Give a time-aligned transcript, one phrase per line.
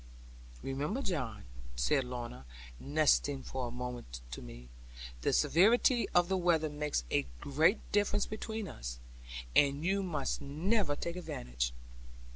[0.63, 1.43] 'Remember, John,'
[1.75, 2.47] said Lorna,
[2.79, 4.69] nestling for a moment to me;
[5.21, 8.97] 'the severity of the weather makes a great difference between us.
[9.55, 11.71] And you must never take advantage.'